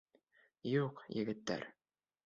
Юҡ, 0.71 1.05
егеттәр! 1.19 1.71